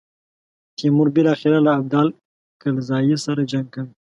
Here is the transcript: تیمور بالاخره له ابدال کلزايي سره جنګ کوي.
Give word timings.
تیمور 0.77 1.07
بالاخره 1.15 1.57
له 1.65 1.71
ابدال 1.79 2.07
کلزايي 2.61 3.15
سره 3.25 3.41
جنګ 3.51 3.67
کوي. 3.73 3.91